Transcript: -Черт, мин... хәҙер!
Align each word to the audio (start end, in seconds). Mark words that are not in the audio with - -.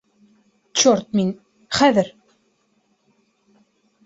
-Черт, 0.81 1.11
мин... 1.19 1.29
хәҙер! 1.81 2.09